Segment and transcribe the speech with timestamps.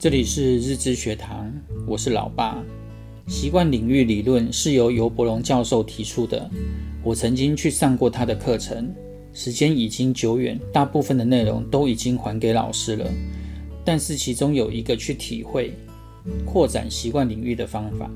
[0.00, 1.52] 这里是日知学堂，
[1.86, 2.56] 我是老爸。
[3.26, 6.50] 习惯领域理论是由尤伯龙教授提出的，
[7.04, 8.90] 我曾经去上过他的课程，
[9.34, 13.06] 时间已经久远，大部分的内容都已经还给老师了。
[13.84, 15.74] 但是其中有一个去体会
[16.46, 18.10] 扩展习惯领域的方法，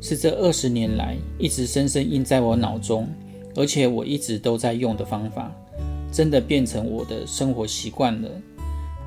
[0.00, 3.08] 是这二十年来一直深深印在我脑中，
[3.56, 5.52] 而且我一直都在用的方法，
[6.12, 8.30] 真的变成我的生活习惯了。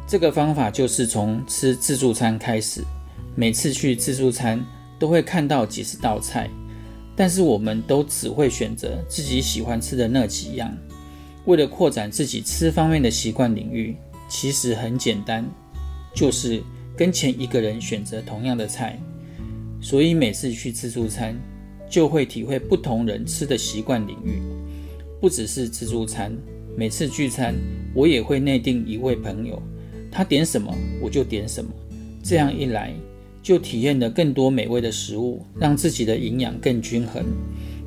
[0.08, 2.82] 这个方法就是从吃自助餐开始。
[3.36, 4.65] 每次去自助餐
[4.98, 6.50] 都会看到几十道菜，
[7.14, 10.75] 但是我们都只会选择自己喜欢吃的那几样。
[11.43, 13.98] 为了扩展自己吃方面的习惯领域，
[14.29, 15.46] 其实很简单，
[16.15, 16.64] 就是
[16.96, 18.98] 跟前一个人选择同样的菜。
[19.82, 21.36] 所以每次去自助餐，
[21.89, 24.42] 就会体会不同人吃的习惯领域。
[25.20, 26.34] 不只是自助餐，
[26.78, 27.54] 每次聚餐
[27.93, 29.62] 我也会内定一位朋友。
[30.11, 31.71] 他点什么我就点什么，
[32.23, 32.94] 这样一来
[33.42, 37.23] 就体验了更多美味的食物，让自己的营养更均衡，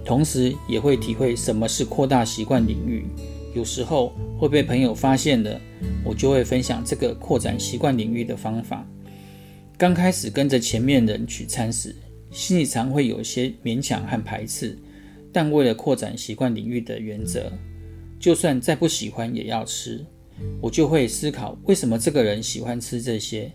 [0.05, 3.05] 同时也会体会什么是扩大习惯领域。
[3.55, 5.61] 有时候会被朋友发现了，
[6.05, 8.87] 我就会分享这个扩展习惯领域的方法。
[9.77, 11.95] 刚开始跟着前面人取餐时，
[12.31, 14.79] 心里常会有些勉强和排斥，
[15.33, 17.51] 但为了扩展习惯领域的原则，
[18.21, 20.07] 就算再不喜欢也要吃。
[20.61, 23.51] 我就会思考，为什么这个人喜欢吃这些？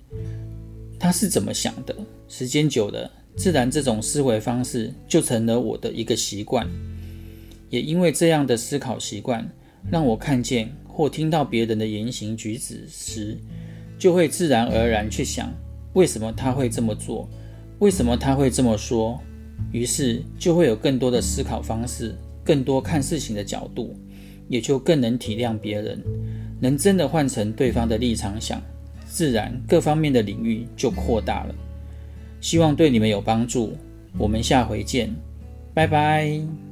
[0.99, 1.95] 他是怎么想的？
[2.27, 6.67] 时间久了，自然这种思维方式就成了我的一个习惯。
[7.69, 9.47] 也因为这样的思考习惯，
[9.91, 13.37] 让我看见或听到别人的言行举止时，
[13.99, 15.53] 就会自然而然去想，
[15.93, 17.29] 为什么他会这么做？
[17.79, 19.19] 为什么他会这么说？
[19.71, 23.95] 于是就会有更多的思考方式，更多看事情的角度，
[24.47, 26.01] 也就更能体谅别人。
[26.59, 28.61] 能真的换成对方的立场想，
[29.05, 31.55] 自然各方面的领域就扩大了。
[32.41, 33.75] 希望对你们有帮助。
[34.17, 35.13] 我们下回见，
[35.73, 36.64] 拜拜。